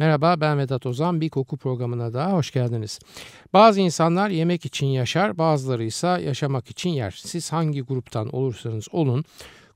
[0.00, 1.20] Merhaba ben Vedat Ozan.
[1.20, 2.98] Bir koku programına daha hoş geldiniz.
[3.52, 7.10] Bazı insanlar yemek için yaşar, bazıları ise yaşamak için yer.
[7.24, 9.24] Siz hangi gruptan olursanız olun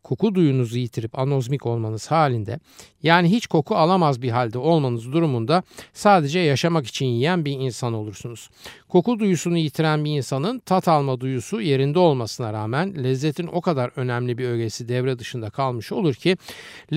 [0.05, 2.59] koku duyunuzu yitirip anozmik olmanız halinde
[3.03, 8.51] yani hiç koku alamaz bir halde olmanız durumunda sadece yaşamak için yiyen bir insan olursunuz.
[8.89, 14.39] Koku duyusunu yitiren bir insanın tat alma duyusu yerinde olmasına rağmen lezzetin o kadar önemli
[14.39, 16.37] bir ögesi devre dışında kalmış olur ki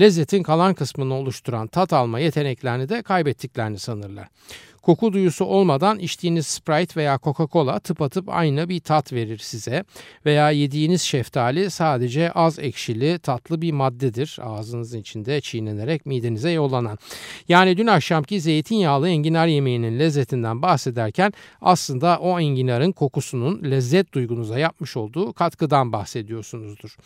[0.00, 4.28] lezzetin kalan kısmını oluşturan tat alma yeteneklerini de kaybettiklerini sanırlar.
[4.82, 9.84] Koku duyusu olmadan içtiğiniz Sprite veya Coca-Cola tıpatıp aynı bir tat verir size.
[10.26, 14.38] Veya yediğiniz şeftali sadece az ekşili tatlı bir maddedir.
[14.42, 16.98] Ağzınızın içinde çiğnenerek midenize yollanan.
[17.48, 24.96] Yani dün akşamki zeytinyağlı enginar yemeğinin lezzetinden bahsederken aslında o enginarın kokusunun lezzet duygunuza yapmış
[24.96, 26.96] olduğu katkıdan bahsediyorsunuzdur.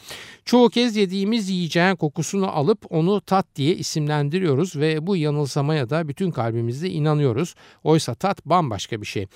[0.45, 6.31] Çoğu kez yediğimiz yiyeceğin kokusunu alıp onu tat diye isimlendiriyoruz ve bu yanılsamaya da bütün
[6.31, 7.55] kalbimizle inanıyoruz.
[7.84, 9.27] Oysa tat bambaşka bir şey.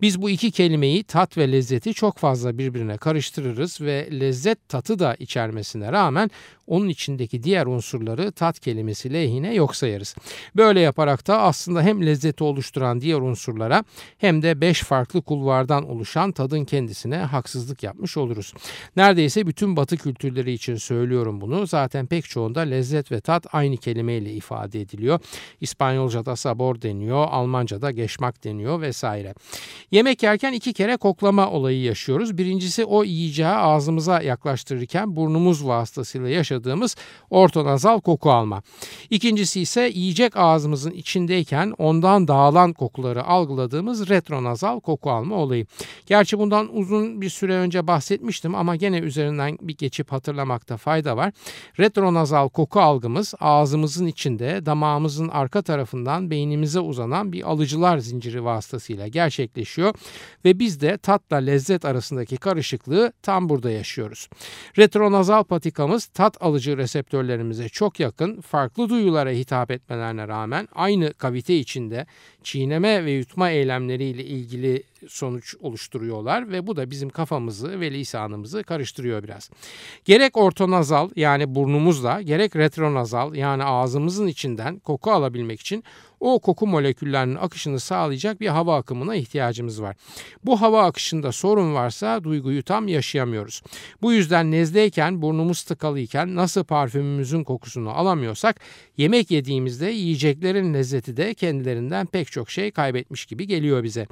[0.00, 5.14] Biz bu iki kelimeyi tat ve lezzeti çok fazla birbirine karıştırırız ve lezzet tatı da
[5.18, 6.30] içermesine rağmen
[6.66, 10.14] onun içindeki diğer unsurları tat kelimesi lehine yok sayarız.
[10.56, 13.84] Böyle yaparak da aslında hem lezzeti oluşturan diğer unsurlara
[14.18, 18.54] hem de beş farklı kulvardan oluşan tadın kendisine haksızlık yapmış oluruz.
[18.96, 21.66] Neredeyse bütün batı kültürleri için söylüyorum bunu.
[21.66, 25.20] Zaten pek çoğunda lezzet ve tat aynı kelimeyle ifade ediliyor.
[25.60, 27.26] İspanyolca'da sabor deniyor,
[27.72, 29.34] Almanca'da geçmak deniyor vesaire.
[29.90, 32.38] Yemek yerken iki kere koklama olayı yaşıyoruz.
[32.38, 36.96] Birincisi o yiyeceği ağzımıza yaklaştırırken burnumuz vasıtasıyla yaşadığımız
[37.30, 38.62] ortonazal koku alma.
[39.10, 45.66] İkincisi ise yiyecek ağzımızın içindeyken ondan dağılan kokuları algıladığımız retronazal koku alma olayı.
[46.06, 51.32] Gerçi bundan uzun bir süre önce bahsetmiştim ama gene üzerinden bir geçip hatırlamakta fayda var.
[51.78, 59.94] Retronazal koku algımız ağzımızın içinde damağımızın arka tarafından beynimize uzanan bir alıcılar zinciri vasıtasıyla gerçekleşiyor
[60.44, 64.28] ve biz de tatla lezzet arasındaki karışıklığı tam burada yaşıyoruz.
[64.78, 72.06] Retronazal patikamız tat alıcı reseptörlerimize çok yakın farklı duyulara hitap etmelerine rağmen aynı kavite içinde
[72.42, 79.22] çiğneme ve yutma eylemleriyle ilgili sonuç oluşturuyorlar ve bu da bizim kafamızı ve lisanımızı karıştırıyor
[79.22, 79.50] biraz.
[80.04, 85.84] Gerek ortonazal yani burnumuzla gerek retronazal yani ağzımızın içinden koku alabilmek için
[86.22, 89.96] o koku moleküllerinin akışını sağlayacak bir hava akımına ihtiyacımız var.
[90.44, 93.62] Bu hava akışında sorun varsa duyguyu tam yaşayamıyoruz.
[94.02, 98.60] Bu yüzden nezdeyken burnumuz tıkalıyken nasıl parfümümüzün kokusunu alamıyorsak
[98.96, 104.06] yemek yediğimizde yiyeceklerin lezzeti de kendilerinden pek çok şey kaybetmiş gibi geliyor bize.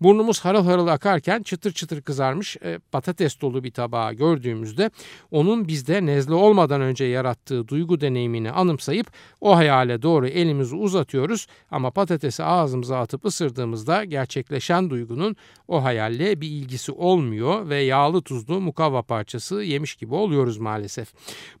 [0.00, 4.90] Burnumuz harıl harıl akarken çıtır çıtır kızarmış e, patates dolu bir tabağı gördüğümüzde
[5.30, 9.06] onun bizde nezle olmadan önce yarattığı duygu deneyimini anımsayıp
[9.40, 15.36] o hayale doğru elimizi uzatıyoruz ama patatesi ağzımıza atıp ısırdığımızda gerçekleşen duygunun
[15.68, 21.12] o hayalle bir ilgisi olmuyor ve yağlı tuzlu mukavva parçası yemiş gibi oluyoruz maalesef.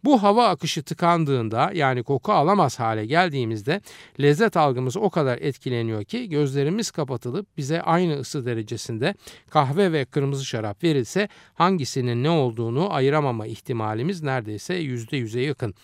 [0.04, 3.80] Bu hava akışı tıkandığında yani koku alamaz hale geldiğimizde
[4.20, 9.14] lezzet algımız o kadar etkileniyor ki gözlerimiz kapatılıp bize aynı ısı derecesinde
[9.50, 15.74] kahve ve kırmızı şarap verilse hangisinin ne olduğunu ayıramama ihtimalimiz neredeyse yüzde yüze yakın.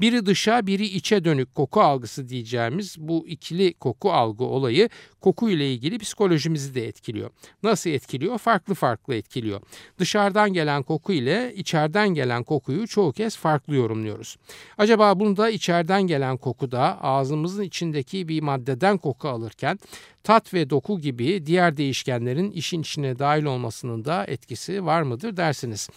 [0.00, 4.88] Biri dışa biri içe dönük koku algısı diyeceğimiz bu ikili renkli koku algı olayı
[5.20, 7.30] koku ile ilgili psikolojimizi de etkiliyor.
[7.62, 8.38] Nasıl etkiliyor?
[8.38, 9.60] Farklı farklı etkiliyor.
[9.98, 14.36] Dışarıdan gelen koku ile içeriden gelen kokuyu çoğu kez farklı yorumluyoruz.
[14.78, 19.78] Acaba bunda içeriden gelen kokuda ağzımızın içindeki bir maddeden koku alırken
[20.24, 25.88] tat ve doku gibi diğer değişkenlerin işin içine dahil olmasının da etkisi var mıdır dersiniz.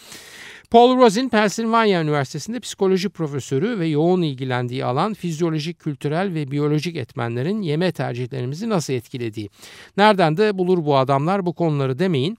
[0.73, 7.61] Paul Rosin, Pennsylvania Üniversitesi'nde psikoloji profesörü ve yoğun ilgilendiği alan fizyolojik, kültürel ve biyolojik etmenlerin
[7.61, 9.49] yeme tercihlerimizi nasıl etkilediği.
[9.97, 12.37] Nereden de bulur bu adamlar bu konuları demeyin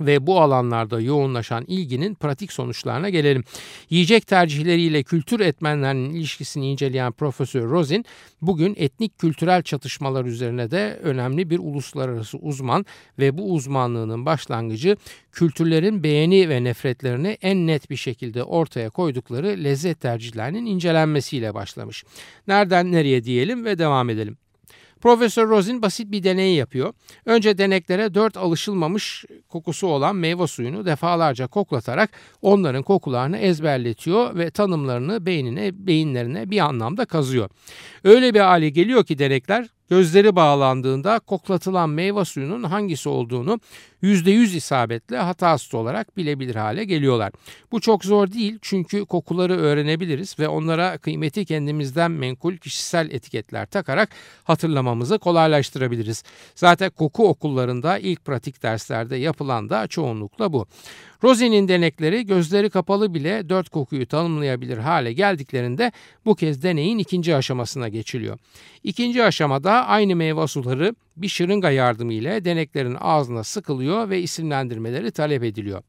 [0.00, 3.44] ve bu alanlarda yoğunlaşan ilginin pratik sonuçlarına gelelim.
[3.90, 8.04] Yiyecek tercihleriyle kültür etmenlerinin ilişkisini inceleyen Profesör Rosin
[8.42, 12.86] bugün etnik kültürel çatışmalar üzerine de önemli bir uluslararası uzman
[13.18, 14.96] ve bu uzmanlığının başlangıcı
[15.32, 22.04] kültürlerin beğeni ve nefretlerini en net bir şekilde ortaya koydukları lezzet tercihlerinin incelenmesiyle başlamış.
[22.48, 24.38] Nereden nereye diyelim ve devam edelim.
[25.00, 26.92] Profesör Rosin basit bir deney yapıyor.
[27.26, 32.10] Önce deneklere dört alışılmamış kokusu olan meyve suyunu defalarca koklatarak
[32.42, 37.50] onların kokularını ezberletiyor ve tanımlarını beynine, beyinlerine bir anlamda kazıyor.
[38.04, 43.60] Öyle bir hale geliyor ki denekler gözleri bağlandığında koklatılan meyve suyunun hangisi olduğunu
[44.02, 47.32] %100 isabetle hatasız olarak bilebilir hale geliyorlar.
[47.72, 54.08] Bu çok zor değil çünkü kokuları öğrenebiliriz ve onlara kıymeti kendimizden menkul kişisel etiketler takarak
[54.44, 56.22] hatırlamamızı kolaylaştırabiliriz.
[56.54, 60.66] Zaten koku okullarında ilk pratik derslerde yapılan da çoğunlukla bu.
[61.22, 65.92] Rosie'nin denekleri gözleri kapalı bile dört kokuyu tanımlayabilir hale geldiklerinde
[66.24, 68.38] bu kez deneyin ikinci aşamasına geçiliyor.
[68.84, 75.82] İkinci aşamada aynı meyve suları bir şırınga yardımıyla deneklerin ağzına sıkılıyor ve isimlendirmeleri talep ediliyor.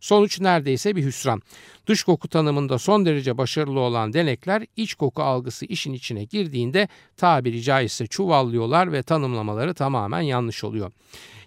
[0.00, 1.42] Sonuç neredeyse bir hüsran.
[1.86, 7.62] Dış koku tanımında son derece başarılı olan denekler iç koku algısı işin içine girdiğinde tabiri
[7.62, 10.92] caizse çuvallıyorlar ve tanımlamaları tamamen yanlış oluyor.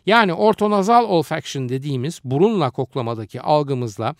[0.05, 4.15] Yani ortonazal olfaction dediğimiz burunla koklamadaki algımızla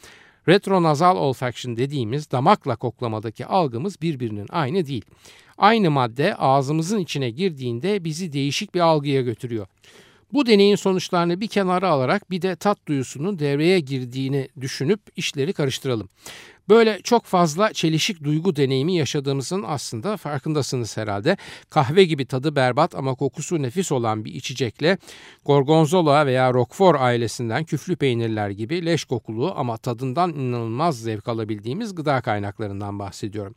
[0.47, 5.05] retronazal olfaction dediğimiz damakla koklamadaki algımız birbirinin aynı değil.
[5.57, 9.68] Aynı madde ağzımızın içine girdiğinde bizi değişik bir algıya götürüyor.
[10.33, 16.09] Bu deneyin sonuçlarını bir kenara alarak bir de tat duyusunun devreye girdiğini düşünüp işleri karıştıralım.
[16.69, 21.37] Böyle çok fazla çelişik duygu deneyimi yaşadığımızın aslında farkındasınız herhalde.
[21.69, 24.97] Kahve gibi tadı berbat ama kokusu nefis olan bir içecekle
[25.45, 32.21] gorgonzola veya roquefort ailesinden küflü peynirler gibi leş kokulu ama tadından inanılmaz zevk alabildiğimiz gıda
[32.21, 33.55] kaynaklarından bahsediyorum.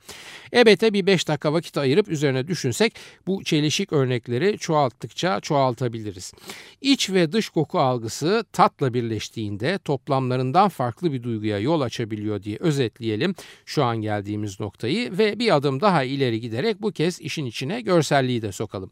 [0.53, 2.95] Elbette bir 5 dakika vakit ayırıp üzerine düşünsek
[3.27, 6.33] bu çelişik örnekleri çoğalttıkça çoğaltabiliriz.
[6.81, 13.00] İç ve dış koku algısı tatla birleştiğinde toplamlarından farklı bir duyguya yol açabiliyor diye özetle
[13.01, 13.35] özetleyelim
[13.67, 18.43] şu an geldiğimiz noktayı ve bir adım daha ileri giderek bu kez işin içine görselliği
[18.43, 18.91] de sokalım.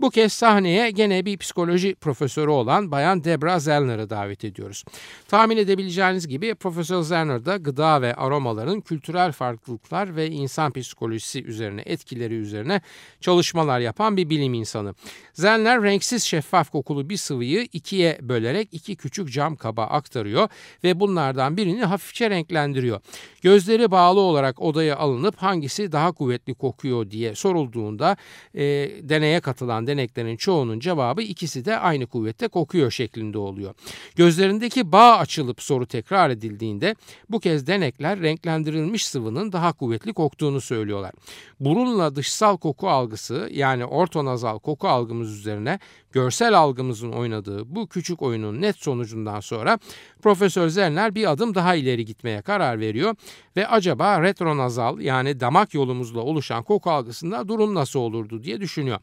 [0.00, 4.84] Bu kez sahneye gene bir psikoloji profesörü olan Bayan Debra Zellner'ı davet ediyoruz.
[5.28, 11.82] Tahmin edebileceğiniz gibi Profesör Zellner da gıda ve aromaların kültürel farklılıklar ve insan psikolojisi üzerine
[11.86, 12.80] etkileri üzerine
[13.20, 14.94] çalışmalar yapan bir bilim insanı.
[15.32, 20.48] Zellner renksiz şeffaf kokulu bir sıvıyı ikiye bölerek iki küçük cam kaba aktarıyor
[20.84, 23.00] ve bunlardan birini hafifçe renklendiriyor.
[23.40, 28.16] Gözleri bağlı olarak odaya alınıp hangisi daha kuvvetli kokuyor diye sorulduğunda
[28.54, 28.62] e,
[29.02, 33.74] deneye katılan deneklerin çoğunun cevabı ikisi de aynı kuvvette kokuyor şeklinde oluyor.
[34.16, 36.94] Gözlerindeki bağ açılıp soru tekrar edildiğinde
[37.30, 41.12] bu kez denekler renklendirilmiş sıvının daha kuvvetli koktuğunu söylüyorlar.
[41.60, 45.78] Burunla dışsal koku algısı yani ortonazal koku algımız üzerine
[46.12, 49.78] görsel algımızın oynadığı bu küçük oyunun net sonucundan sonra
[50.22, 53.14] Profesör Zellner bir adım daha ileri gitmeye karar veriyor
[53.56, 58.98] ve acaba retronazal yani damak yolumuzla oluşan koku algısında durum nasıl olurdu diye düşünüyor.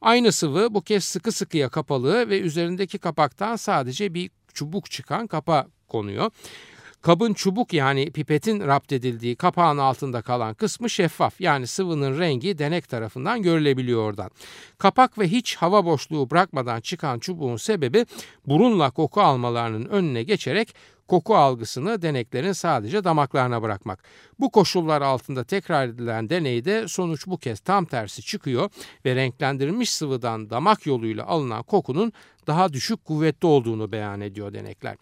[0.00, 5.66] Aynı sıvı bu kez sıkı sıkıya kapalı ve üzerindeki kapaktan sadece bir çubuk çıkan kapa
[5.88, 6.30] konuyor.
[7.02, 12.88] Kabın çubuk yani pipetin rapt edildiği kapağın altında kalan kısmı şeffaf yani sıvının rengi denek
[12.88, 14.30] tarafından görülebiliyor oradan.
[14.78, 18.06] Kapak ve hiç hava boşluğu bırakmadan çıkan çubuğun sebebi
[18.46, 20.74] burunla koku almalarının önüne geçerek
[21.10, 24.04] koku algısını deneklerin sadece damaklarına bırakmak.
[24.40, 28.70] Bu koşullar altında tekrar edilen deneyde sonuç bu kez tam tersi çıkıyor
[29.04, 32.12] ve renklendirilmiş sıvıdan damak yoluyla alınan kokunun
[32.50, 34.96] daha düşük kuvvetli olduğunu beyan ediyor denekler.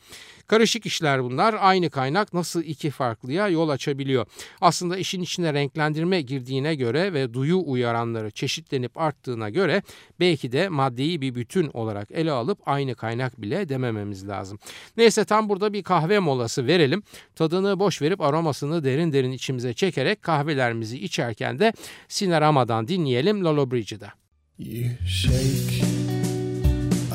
[0.47, 1.57] Karışık işler bunlar.
[1.61, 4.27] Aynı kaynak nasıl iki farklıya yol açabiliyor?
[4.61, 9.83] Aslında işin içine renklendirme girdiğine göre ve duyu uyaranları çeşitlenip arttığına göre
[10.21, 14.59] belki de maddeyi bir bütün olarak ele alıp aynı kaynak bile demememiz lazım.
[14.97, 17.03] Neyse tam burada bir kahve molası verelim.
[17.35, 21.73] Tadını boş verip aromasını derin derin içimize çekerek kahvelerimizi içerken de
[22.09, 24.13] Sinarama'dan dinleyelim Lolo Bridge'da.
[24.59, 25.98] You shake,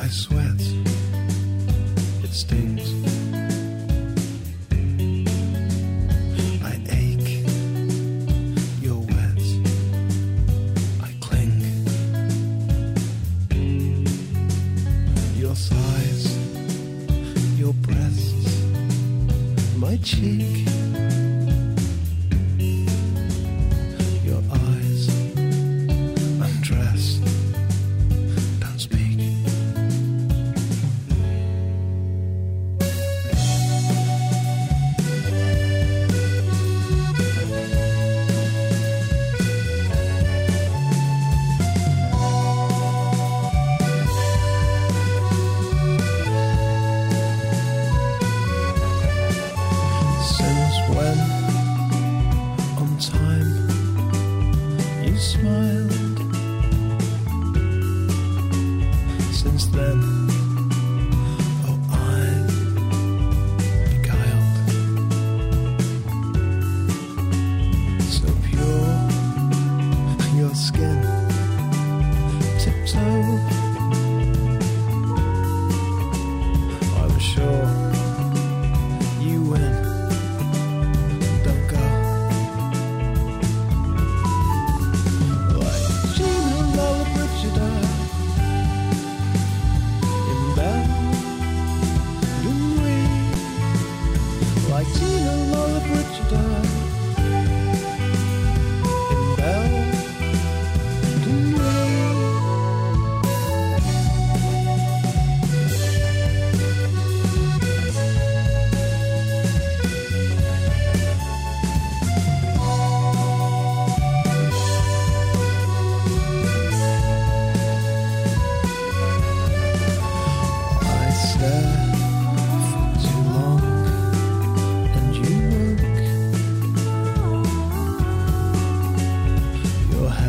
[0.04, 0.62] I sweat.
[2.24, 2.92] It stings.
[6.62, 7.46] I ache.
[8.82, 9.44] You're wet.
[11.02, 11.62] I cling.
[15.38, 16.38] Your thighs.
[17.58, 18.62] Your breasts.
[19.78, 20.73] My cheek.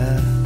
[0.04, 0.43] Yeah.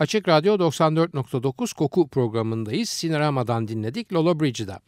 [0.00, 2.88] Açık Radyo 94.9 Koku programındayız.
[2.88, 4.80] Sinerama'dan dinledik Lola Bridge'da.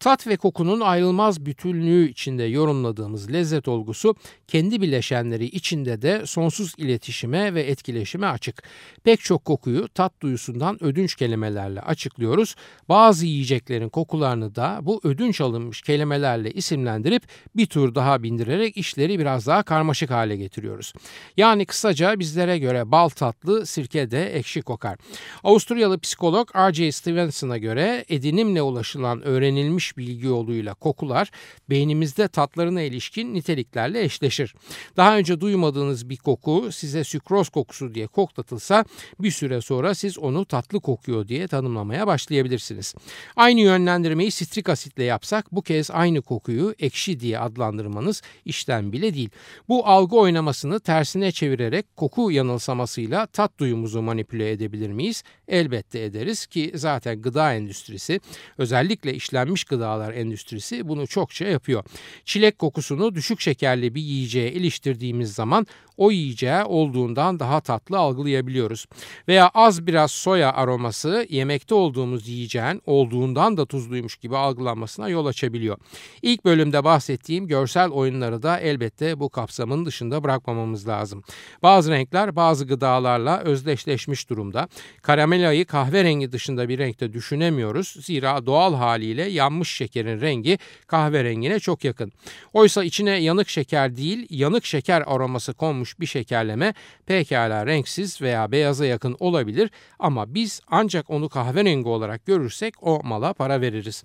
[0.00, 4.14] Tat ve kokunun ayrılmaz bütünlüğü içinde yorumladığımız lezzet olgusu
[4.48, 8.62] kendi bileşenleri içinde de sonsuz iletişime ve etkileşime açık.
[9.04, 12.54] Pek çok kokuyu tat duyusundan ödünç kelimelerle açıklıyoruz.
[12.88, 17.22] Bazı yiyeceklerin kokularını da bu ödünç alınmış kelimelerle isimlendirip
[17.56, 20.92] bir tur daha bindirerek işleri biraz daha karmaşık hale getiriyoruz.
[21.36, 24.98] Yani kısaca bizlere göre bal tatlı, sirke de ekşi kokar.
[25.44, 26.92] Avusturyalı psikolog R.J.
[26.92, 31.30] Stevenson'a göre edinimle ulaşılan öğrenilmiş bilgi yoluyla kokular
[31.70, 34.54] beynimizde tatlarına ilişkin niteliklerle eşleşir.
[34.96, 38.84] Daha önce duymadığınız bir koku size sükroz kokusu diye koklatılsa
[39.20, 42.94] bir süre sonra siz onu tatlı kokuyor diye tanımlamaya başlayabilirsiniz.
[43.36, 49.30] Aynı yönlendirmeyi sitrik asitle yapsak bu kez aynı kokuyu ekşi diye adlandırmanız işten bile değil.
[49.68, 55.22] Bu algı oynamasını tersine çevirerek koku yanılsamasıyla tat duyumuzu manipüle edebilir miyiz?
[55.48, 58.20] Elbette ederiz ki zaten gıda endüstrisi
[58.58, 61.84] özellikle işlenmiş gıdalar endüstrisi bunu çokça yapıyor.
[62.24, 65.66] Çilek kokusunu düşük şekerli bir yiyeceğe iliştirdiğimiz zaman
[65.98, 68.86] o yiyeceği olduğundan daha tatlı algılayabiliyoruz.
[69.28, 75.78] Veya az biraz soya aroması yemekte olduğumuz yiyeceğin olduğundan da tuzluymuş gibi algılanmasına yol açabiliyor.
[76.22, 81.22] İlk bölümde bahsettiğim görsel oyunları da elbette bu kapsamın dışında bırakmamamız lazım.
[81.62, 84.68] Bazı renkler bazı gıdalarla özdeşleşmiş durumda.
[85.02, 87.88] Karamelayı kahverengi dışında bir renkte düşünemiyoruz.
[87.88, 92.12] Zira doğal haliyle yanmış şekerin rengi kahverengine çok yakın.
[92.52, 96.74] Oysa içine yanık şeker değil yanık şeker aroması konmuş bir şekerleme
[97.06, 103.32] pekala renksiz veya beyaza yakın olabilir ama biz ancak onu kahverengi olarak görürsek o mala
[103.32, 104.02] para veririz.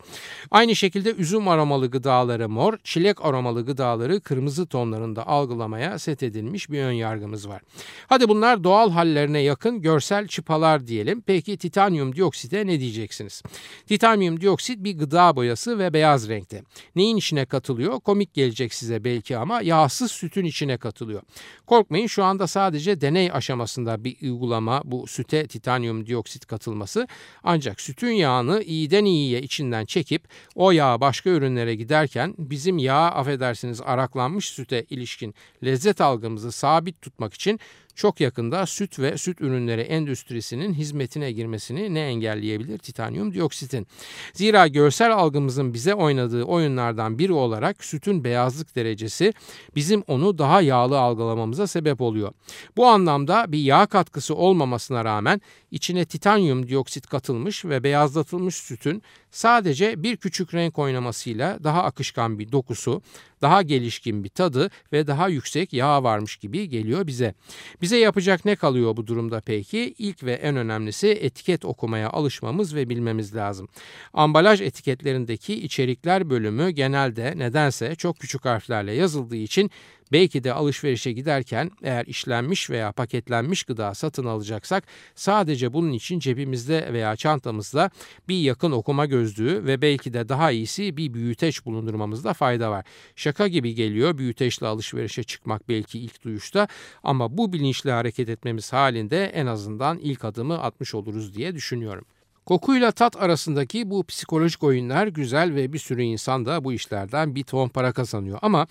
[0.52, 6.84] Aynı şekilde üzüm aromalı gıdaları mor, çilek aromalı gıdaları kırmızı tonlarında algılamaya set edilmiş bir
[6.84, 7.62] ön yargımız var.
[8.08, 11.22] Hadi bunlar doğal hallerine yakın görsel çıpalar diyelim.
[11.22, 13.44] Peki titanyum dioksite ne diyeceksiniz?
[13.88, 16.64] Titanyum dioksit bir gıda boyası ve beyaz renkte.
[16.96, 18.00] Neyin içine katılıyor?
[18.00, 21.22] Komik gelecek size belki ama yağsız sütün içine katılıyor.
[21.74, 27.08] Korkmayın şu anda sadece deney aşamasında bir uygulama bu süte titanyum dioksit katılması.
[27.44, 33.82] Ancak sütün yağını iyiden iyiye içinden çekip o yağ başka ürünlere giderken bizim yağ affedersiniz
[33.82, 37.60] araklanmış süte ilişkin lezzet algımızı sabit tutmak için
[37.96, 42.78] çok yakında süt ve süt ürünleri endüstrisinin hizmetine girmesini ne engelleyebilir?
[42.78, 43.88] Titanyum dioksitin.
[44.34, 49.34] Zira görsel algımızın bize oynadığı oyunlardan biri olarak sütün beyazlık derecesi
[49.76, 52.34] bizim onu daha yağlı algılamamıza sebep oluyor.
[52.78, 60.04] Bu anlamda bir yağ katkısı olmamasına rağmen içine titanyum dioksit katılmış ve beyazlatılmış sütün sadece
[60.04, 63.02] bir küçük renk oynamasıyla daha akışkan bir dokusu,
[63.42, 67.34] daha gelişkin bir tadı ve daha yüksek yağ varmış gibi geliyor bize.
[67.82, 69.96] Bize yapacak ne kalıyor bu durumda peki?
[69.98, 73.68] İlk ve en önemlisi etiket okumaya alışmamız ve bilmemiz lazım.
[74.14, 79.72] Ambalaj etiketlerindeki içerikler bölümü genelde nedense çok küçük harflerle yazıldığı için
[80.12, 84.84] Belki de alışverişe giderken eğer işlenmiş veya paketlenmiş gıda satın alacaksak
[85.16, 87.90] sadece bunun için cebimizde veya çantamızda
[88.28, 92.86] bir yakın okuma gözlüğü ve belki de daha iyisi bir büyüteç bulundurmamızda fayda var.
[93.16, 96.68] Şaka gibi geliyor büyüteçle alışverişe çıkmak belki ilk duyuşta
[97.04, 102.06] ama bu bilinçli hareket etmemiz halinde en azından ilk adımı atmış oluruz diye düşünüyorum.
[102.46, 107.44] Kokuyla tat arasındaki bu psikolojik oyunlar güzel ve bir sürü insan da bu işlerden bir
[107.44, 108.40] ton para kazanıyor.
[108.42, 108.68] Ama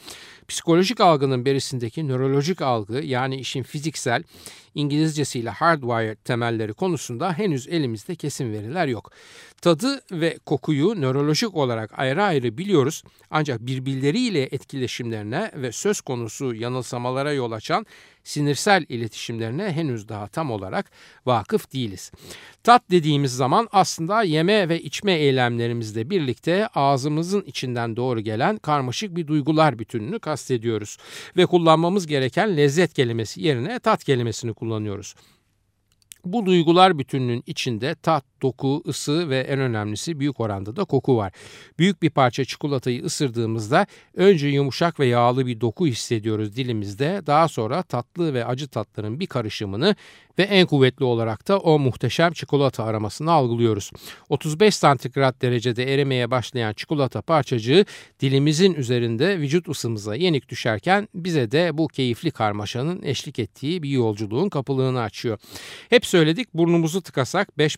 [0.48, 4.22] psikolojik algının berisindeki nörolojik algı yani işin fiziksel
[4.74, 9.10] İngilizcesiyle hardwired temelleri konusunda henüz elimizde kesin veriler yok.
[9.62, 17.32] Tadı ve kokuyu nörolojik olarak ayrı ayrı biliyoruz ancak birbirleriyle etkileşimlerine ve söz konusu yanılsamalara
[17.32, 17.86] yol açan
[18.24, 20.90] sinirsel iletişimlerine henüz daha tam olarak
[21.26, 22.12] vakıf değiliz.
[22.64, 29.26] Tat dediğimiz zaman aslında yeme ve içme eylemlerimizle birlikte ağzımızın içinden doğru gelen karmaşık bir
[29.26, 30.96] duygular bütününü kastediyoruz
[31.36, 35.14] ve kullanmamız gereken lezzet kelimesi yerine tat kelimesini kullanıyoruz.
[36.24, 41.32] Bu duygular bütününün içinde tat, doku, ısı ve en önemlisi büyük oranda da koku var.
[41.78, 47.22] Büyük bir parça çikolatayı ısırdığımızda önce yumuşak ve yağlı bir doku hissediyoruz dilimizde.
[47.26, 49.96] Daha sonra tatlı ve acı tatların bir karışımını
[50.38, 53.90] ve en kuvvetli olarak da o muhteşem çikolata aromasını algılıyoruz.
[54.28, 57.84] 35 santigrat derecede erimeye başlayan çikolata parçacığı
[58.20, 64.48] dilimizin üzerinde vücut ısımıza yenik düşerken bize de bu keyifli karmaşanın eşlik ettiği bir yolculuğun
[64.48, 65.38] kapılığını açıyor.
[65.90, 67.76] Hep söyledik burnumuzu tıkasak 5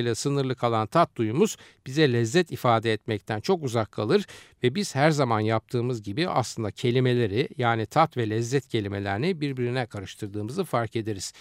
[0.00, 4.26] parametreyle sınırlı kalan tat duyumuz bize lezzet ifade etmekten çok uzak kalır
[4.62, 10.64] ve biz her zaman yaptığımız gibi aslında kelimeleri yani tat ve lezzet kelimelerini birbirine karıştırdığımızı
[10.64, 11.32] fark ederiz.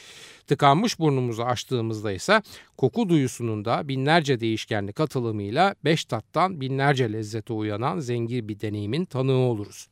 [0.47, 2.41] Tıkanmış burnumuzu açtığımızda ise
[2.77, 9.49] koku duyusunun da binlerce değişkenli katılımıyla beş tattan binlerce lezzete uyanan zengin bir deneyimin tanığı
[9.49, 9.87] oluruz.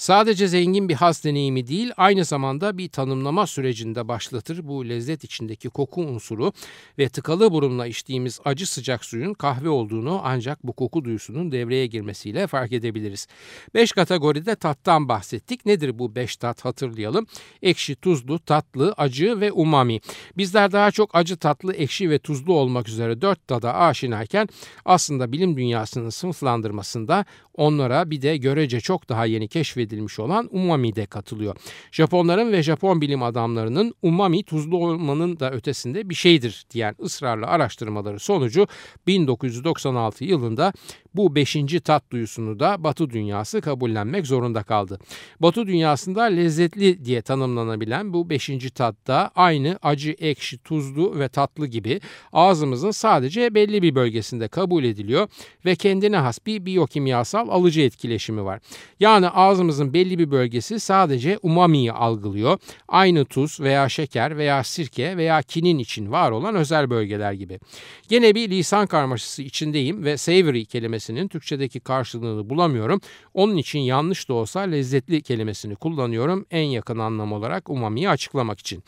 [0.00, 5.68] Sadece zengin bir haz deneyimi değil, aynı zamanda bir tanımlama sürecinde başlatır bu lezzet içindeki
[5.68, 6.52] koku unsuru
[6.98, 12.46] ve tıkalı burunla içtiğimiz acı sıcak suyun kahve olduğunu ancak bu koku duyusunun devreye girmesiyle
[12.46, 13.26] fark edebiliriz.
[13.74, 15.66] Beş kategoride tattan bahsettik.
[15.66, 17.26] Nedir bu beş tat hatırlayalım.
[17.62, 20.00] Ekşi, tuzlu, tatlı, acı ve umami.
[20.36, 24.48] Bizler daha çok acı, tatlı, ekşi ve tuzlu olmak üzere dört tada aşinayken
[24.84, 30.96] aslında bilim dünyasının sınıflandırmasında onlara bir de görece çok daha yeni keşfedilmiş edilmiş olan umami
[30.96, 31.56] de katılıyor.
[31.92, 38.18] Japonların ve Japon bilim adamlarının umami tuzlu olmanın da ötesinde bir şeydir diyen ısrarlı araştırmaları
[38.18, 38.66] sonucu
[39.06, 40.72] 1996 yılında
[41.14, 44.98] bu beşinci tat duyusunu da Batı dünyası kabullenmek zorunda kaldı.
[45.40, 51.66] Batı dünyasında lezzetli diye tanımlanabilen bu beşinci tat da aynı acı, ekşi, tuzlu ve tatlı
[51.66, 52.00] gibi
[52.32, 55.28] ağzımızın sadece belli bir bölgesinde kabul ediliyor
[55.64, 58.60] ve kendine has bir biyokimyasal alıcı etkileşimi var.
[59.00, 59.28] Yani
[59.70, 62.58] ağzımızın belli bir bölgesi sadece umamiyi algılıyor.
[62.88, 67.60] Aynı tuz veya şeker veya sirke veya kinin için var olan özel bölgeler gibi.
[68.08, 73.00] Gene bir lisan karmaşası içindeyim ve savory kelimesi kelimesinin Türkçedeki karşılığını bulamıyorum.
[73.34, 78.82] Onun için yanlış da olsa lezzetli kelimesini kullanıyorum en yakın anlam olarak umamiyi açıklamak için.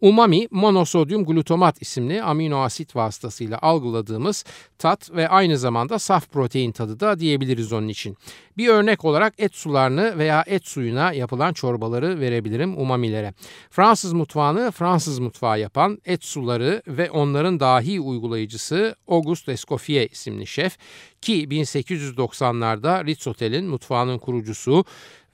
[0.00, 4.44] Umami monosodyum glutamat isimli amino asit vasıtasıyla algıladığımız
[4.78, 8.16] tat ve aynı zamanda saf protein tadı da diyebiliriz onun için.
[8.56, 13.34] Bir örnek olarak et sularını veya et suyuna yapılan çorbaları verebilirim umamilere.
[13.70, 20.78] Fransız mutfağını Fransız mutfağı yapan et suları ve onların dahi uygulayıcısı Auguste Escoffier isimli şef
[21.20, 24.84] ki 1890'larda Ritz Otel'in mutfağının kurucusu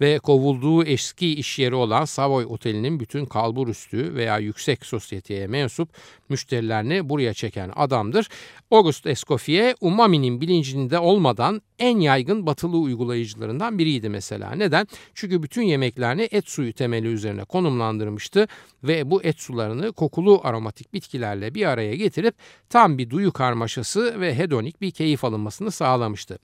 [0.02, 5.88] ve kovulduğu eski iş yeri olan Savoy Oteli'nin bütün kalbur üstü veya yüksek sosyeteye mensup
[6.28, 8.28] müşterilerini buraya çeken adamdır.
[8.70, 14.52] August Escoffier umami'nin bilincinde olmadan en yaygın batılı uygulayıcılarından biriydi mesela.
[14.52, 14.86] Neden?
[15.14, 18.48] Çünkü bütün yemeklerini et suyu temeli üzerine konumlandırmıştı
[18.84, 22.34] ve bu et sularını kokulu aromatik bitkilerle bir araya getirip
[22.70, 26.38] tam bir duyu karmaşası ve hedonik bir keyif alınmasını sağlamıştı.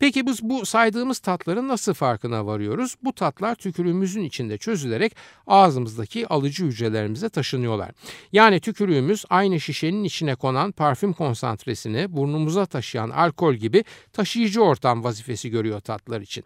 [0.00, 2.94] Peki biz bu saydığımız tatların nasıl farkına varıyoruz?
[3.04, 7.90] Bu tatlar tükürüğümüzün içinde çözülerek ağzımızdaki alıcı hücrelerimize taşınıyorlar.
[8.32, 15.50] Yani tükürüğümüz aynı şişenin içine konan parfüm konsantresini burnumuza taşıyan alkol gibi taşıyıcı ortam vazifesi
[15.50, 16.44] görüyor tatlar için.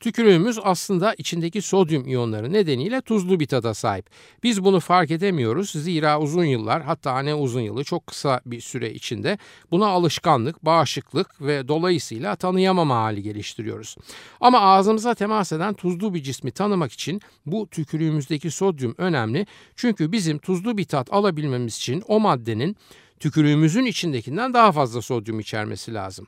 [0.00, 4.06] Tükürüğümüz aslında içindeki sodyum iyonları nedeniyle tuzlu bir tada sahip.
[4.42, 8.92] Biz bunu fark edemiyoruz zira uzun yıllar hatta ne uzun yılı çok kısa bir süre
[8.92, 9.38] içinde
[9.70, 13.96] buna alışkanlık, bağışıklık ve dolayısıyla tanıyamama hali geliştiriyoruz.
[14.40, 19.46] Ama ağzımıza temas eden tuzlu bir cismi tanımak için bu tükürüğümüzdeki sodyum önemli.
[19.76, 22.76] Çünkü bizim tuzlu bir tat alabilmemiz için o maddenin
[23.20, 26.26] tükürüğümüzün içindekinden daha fazla sodyum içermesi lazım.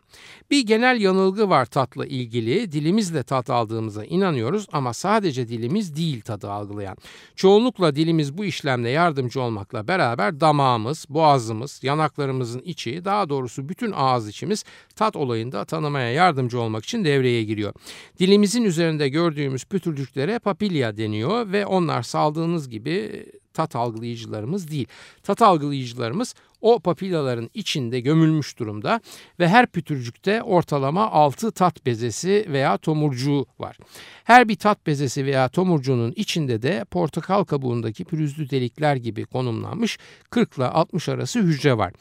[0.50, 2.72] Bir genel yanılgı var tatla ilgili.
[2.72, 6.96] Dilimizle tat aldığımıza inanıyoruz ama sadece dilimiz değil tadı algılayan.
[7.36, 14.28] Çoğunlukla dilimiz bu işlemde yardımcı olmakla beraber damağımız, boğazımız, yanaklarımızın içi, daha doğrusu bütün ağız
[14.28, 14.64] içimiz
[14.96, 17.72] tat olayında tanımaya yardımcı olmak için devreye giriyor.
[18.18, 23.26] Dilimizin üzerinde gördüğümüz pütürcüklere papilya deniyor ve onlar saldığınız gibi
[23.60, 24.86] tat algılayıcılarımız değil.
[25.22, 29.00] Tat algılayıcılarımız o papilaların içinde gömülmüş durumda
[29.38, 33.78] ve her pütürcükte ortalama 6 tat bezesi veya tomurcuğu var.
[34.24, 39.98] Her bir tat bezesi veya tomurcuğunun içinde de portakal kabuğundaki pürüzlü delikler gibi konumlanmış
[40.30, 41.92] 40 ile 60 arası hücre var.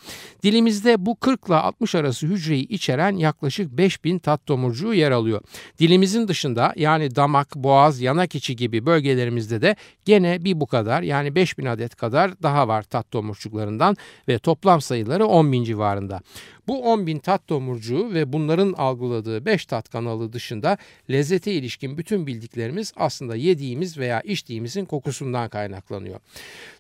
[0.44, 5.42] Dilimizde bu 40 ile 60 arası hücreyi içeren yaklaşık 5000 tat tomurcuğu yer alıyor.
[5.80, 11.36] Dilimizin dışında yani damak, boğaz, yanak içi gibi bölgelerimizde de gene bir bu kadar yani
[11.50, 16.22] 5000 adet kadar daha var tat tomurcuklarından ve toplam sayıları 10 bin civarında.
[16.68, 20.78] Bu 10 bin tat tomurcuğu ve bunların algıladığı 5 tat kanalı dışında
[21.10, 26.20] lezzete ilişkin bütün bildiklerimiz aslında yediğimiz veya içtiğimizin kokusundan kaynaklanıyor.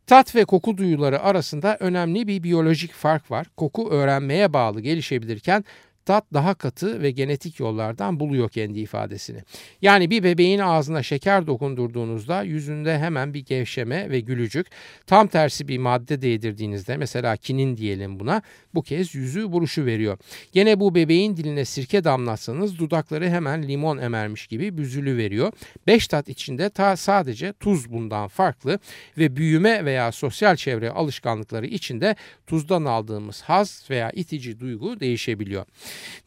[0.08, 3.48] Tat ve koku duyuları arasında önemli bir biyolojik fark var.
[3.58, 5.66] Koku öğrenmeye bağlı gelişebilirken
[6.06, 9.40] tat daha katı ve genetik yollardan buluyor kendi ifadesini.
[9.82, 14.68] Yani bir bebeğin ağzına şeker dokundurduğunuzda yüzünde hemen bir gevşeme ve gülücük.
[15.08, 18.42] Tam tersi bir madde değdirdiğinizde mesela kinin diyelim buna
[18.74, 20.18] bu kez yüzü buruşu veriyor.
[20.52, 25.54] Gene bu bebeğin diline sirke damlatsanız dudakları hemen limon emermiş gibi büzülü veriyor.
[25.88, 28.80] Beş tat içinde ta sadece tuz bundan farklı
[29.18, 32.16] ve büyüme veya sosyal çevre alışkanlıkları içinde
[32.48, 35.66] tuzdan aldığımız haz veya itici duygu değişebiliyor.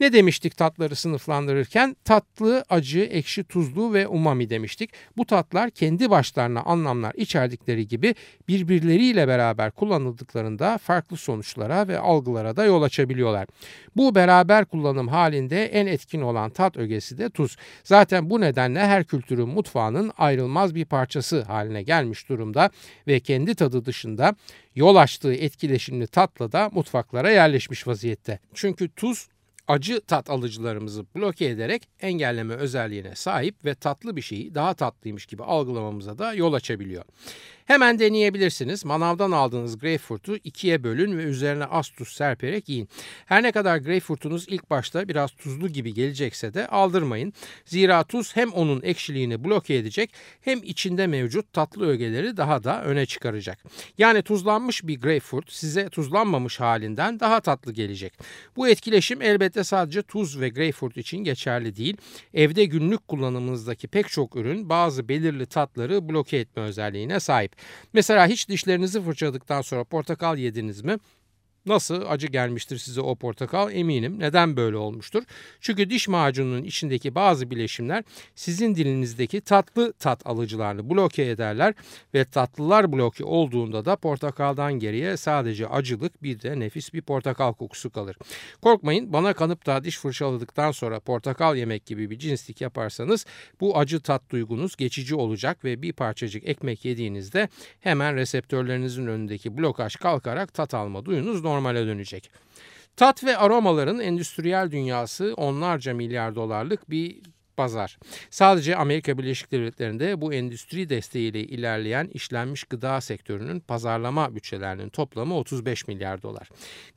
[0.01, 1.97] Ne demiştik tatları sınıflandırırken?
[2.05, 4.91] Tatlı, acı, ekşi, tuzlu ve umami demiştik.
[5.17, 8.15] Bu tatlar kendi başlarına anlamlar içerdikleri gibi
[8.49, 13.47] birbirleriyle beraber kullanıldıklarında farklı sonuçlara ve algılara da yol açabiliyorlar.
[13.97, 17.57] Bu beraber kullanım halinde en etkin olan tat ögesi de tuz.
[17.85, 22.71] Zaten bu nedenle her kültürün mutfağının ayrılmaz bir parçası haline gelmiş durumda
[23.07, 24.35] ve kendi tadı dışında
[24.75, 28.39] yol açtığı etkileşimli tatla da mutfaklara yerleşmiş vaziyette.
[28.55, 29.29] Çünkü tuz
[29.73, 35.43] acı tat alıcılarımızı bloke ederek engelleme özelliğine sahip ve tatlı bir şeyi daha tatlıymış gibi
[35.43, 37.05] algılamamıza da yol açabiliyor.
[37.73, 38.85] Hemen deneyebilirsiniz.
[38.85, 42.89] Manavdan aldığınız greyfurtu ikiye bölün ve üzerine az tuz serperek yiyin.
[43.27, 47.33] Her ne kadar greyfurtunuz ilk başta biraz tuzlu gibi gelecekse de aldırmayın.
[47.65, 53.07] Zira tuz hem onun ekşiliğini bloke edecek hem içinde mevcut tatlı ögeleri daha da öne
[53.07, 53.59] çıkaracak.
[53.99, 58.13] Yani tuzlanmış bir greyfurt size tuzlanmamış halinden daha tatlı gelecek.
[58.57, 61.97] Bu etkileşim elbette sadece tuz ve greyfurt için geçerli değil.
[62.35, 67.62] Evde günlük kullanımınızdaki pek çok ürün bazı belirli tatları bloke etme özelliğine sahip.
[67.93, 70.99] Mesela hiç dişlerinizi fırçaladıktan sonra portakal yediniz mi?
[71.67, 74.19] Nasıl acı gelmiştir size o portakal eminim.
[74.19, 75.23] Neden böyle olmuştur?
[75.61, 81.75] Çünkü diş macununun içindeki bazı bileşimler sizin dilinizdeki tatlı tat alıcılarını bloke ederler
[82.15, 87.91] ve tatlılar bloke olduğunda da portakaldan geriye sadece acılık bir de nefis bir portakal kokusu
[87.91, 88.17] kalır.
[88.63, 93.27] Korkmayın bana kanıp da diş fırçaladıktan sonra portakal yemek gibi bir cinslik yaparsanız
[93.61, 97.49] bu acı tat duygunuz geçici olacak ve bir parçacık ekmek yediğinizde
[97.81, 102.31] hemen reseptörlerinizin önündeki blokaj kalkarak tat alma duyunuz normale dönecek.
[102.97, 107.21] Tat ve aromaların endüstriyel dünyası onlarca milyar dolarlık bir
[107.57, 107.99] pazar.
[108.31, 115.89] Sadece Amerika Birleşik Devletleri'nde bu endüstri desteğiyle ilerleyen işlenmiş gıda sektörünün pazarlama bütçelerinin toplamı 35
[115.89, 116.49] milyar dolar.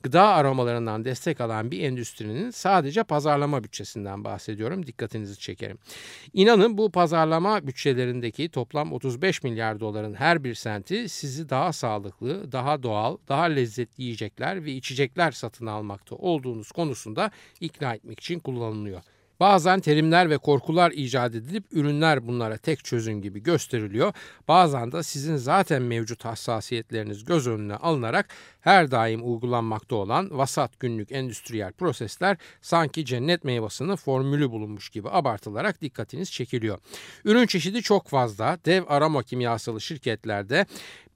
[0.02, 4.86] Gıda aromalarından destek alan bir endüstrinin sadece pazarlama bütçesinden bahsediyorum.
[4.86, 5.78] Dikkatinizi çekerim.
[6.32, 12.82] İnanın bu pazarlama bütçelerindeki toplam 35 milyar doların her bir senti sizi daha sağlıklı, daha
[12.82, 19.02] doğal, daha lezzetli yiyecekler ve içecekler satın almakta olduğunuz konusunda ikna etmek için kullanılıyor.
[19.40, 24.12] Bazen terimler ve korkular icat edilip ürünler bunlara tek çözüm gibi gösteriliyor.
[24.48, 28.28] Bazen de sizin zaten mevcut hassasiyetleriniz göz önüne alınarak
[28.60, 35.80] her daim uygulanmakta olan vasat günlük endüstriyel prosesler sanki cennet meyvasının formülü bulunmuş gibi abartılarak
[35.80, 36.78] dikkatiniz çekiliyor.
[37.24, 38.58] Ürün çeşidi çok fazla.
[38.64, 40.66] Dev aroma kimyasalı şirketlerde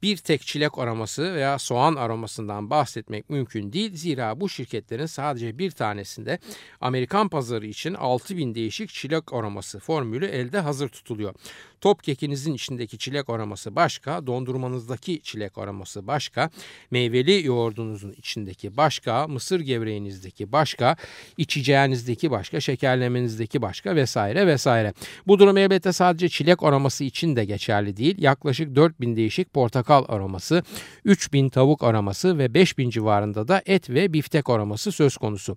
[0.02, 3.96] bir tek çilek aroması veya soğan aromasından bahsetmek mümkün değil.
[3.96, 6.38] Zira bu şirketlerin sadece bir tanesinde
[6.80, 11.34] Amerikan pazarı için 6000 değişik çilek aroması formülü elde hazır tutuluyor.
[11.80, 16.50] Top kekinizin içindeki çilek aroması başka, dondurmanızdaki çilek aroması başka,
[16.90, 20.96] meyveli yoğurdunuzun içindeki başka, mısır gevreğinizdeki başka,
[21.36, 24.94] içeceğinizdeki başka, şekerlemenizdeki başka vesaire vesaire.
[25.26, 28.14] Bu durum elbette sadece çilek aroması için de geçerli değil.
[28.18, 30.62] Yaklaşık 4000 değişik portakal aroması,
[31.04, 35.56] 3000 tavuk aroması ve 5000 civarında da et ve biftek aroması söz konusu.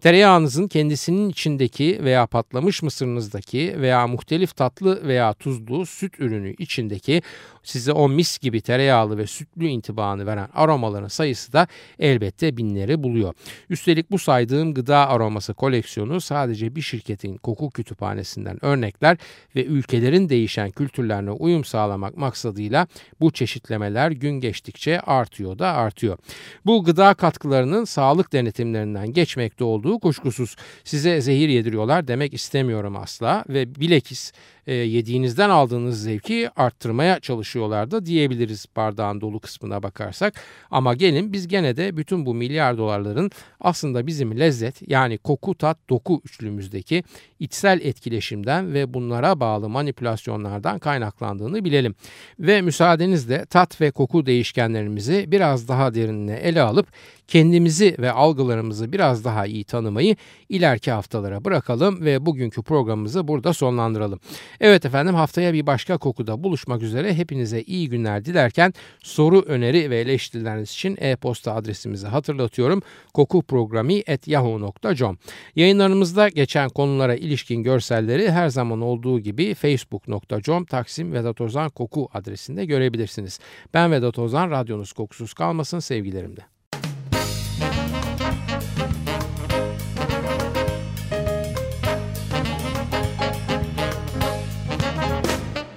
[0.00, 5.32] Tereyağınızın kendisinin içindeki veya patlamış mısırınızdaki veya muhtelif tatlı veya
[5.64, 7.22] tuzlu süt ürünü içindeki
[7.62, 11.66] size o mis gibi tereyağlı ve sütlü intibanı veren aromaların sayısı da
[11.98, 13.34] elbette binleri buluyor.
[13.70, 19.16] Üstelik bu saydığım gıda aroması koleksiyonu sadece bir şirketin koku kütüphanesinden örnekler
[19.56, 22.86] ve ülkelerin değişen kültürlerine uyum sağlamak maksadıyla
[23.20, 26.18] bu çeşitlemeler gün geçtikçe artıyor da artıyor.
[26.66, 30.56] Bu gıda katkılarının sağlık denetimlerinden geçmekte olduğu kuşkusuz.
[30.84, 34.32] Size zehir yediriyorlar demek istemiyorum asla ve bilekis
[34.66, 40.34] e, yediğinizden aldığınız zevki arttırmaya çalışıyorlar da diyebiliriz bardağın dolu kısmına bakarsak.
[40.70, 45.78] Ama gelin biz gene de bütün bu milyar dolarların aslında bizim lezzet yani koku tat
[45.90, 47.04] doku üçlümüzdeki
[47.40, 51.94] içsel etkileşimden ve bunlara bağlı manipülasyonlardan kaynaklandığını bilelim.
[52.38, 56.86] Ve müsaadenizle tat ve koku değişkenlerimizi biraz daha derinine ele alıp
[57.28, 60.16] kendimizi ve algılarımızı biraz daha iyi tanımayı
[60.48, 64.20] ileriki haftalara bırakalım ve bugünkü programımızı burada sonlandıralım.
[64.60, 70.00] Evet efendim haftaya bir başka kokuda buluşmak üzere hepinize iyi günler dilerken soru, öneri ve
[70.00, 72.82] eleştirileriniz için e-posta adresimizi hatırlatıyorum.
[73.14, 75.18] kokuprogrami.yahoo.com
[75.56, 82.64] Yayınlarımızda geçen konulara ilişkin görselleri her zaman olduğu gibi facebook.com Taksim Vedat Ozan Koku adresinde
[82.64, 83.40] görebilirsiniz.
[83.74, 86.53] Ben Vedat Ozan, radyonuz kokusuz kalmasın sevgilerimle.